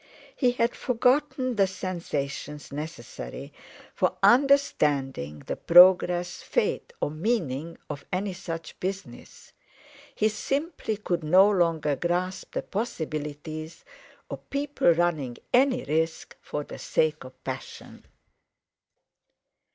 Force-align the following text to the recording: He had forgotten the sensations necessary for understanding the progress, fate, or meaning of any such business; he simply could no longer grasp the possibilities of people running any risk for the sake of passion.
He 0.35 0.53
had 0.53 0.73
forgotten 0.75 1.57
the 1.57 1.67
sensations 1.67 2.71
necessary 2.71 3.53
for 3.93 4.17
understanding 4.23 5.43
the 5.45 5.55
progress, 5.55 6.41
fate, 6.41 6.91
or 6.99 7.11
meaning 7.11 7.77
of 7.87 8.03
any 8.11 8.33
such 8.33 8.79
business; 8.79 9.53
he 10.15 10.27
simply 10.27 10.97
could 10.97 11.23
no 11.23 11.47
longer 11.51 11.95
grasp 11.95 12.55
the 12.55 12.63
possibilities 12.63 13.85
of 14.31 14.49
people 14.49 14.91
running 14.91 15.37
any 15.53 15.83
risk 15.83 16.35
for 16.41 16.63
the 16.63 16.79
sake 16.79 17.23
of 17.23 17.43
passion. 17.43 18.03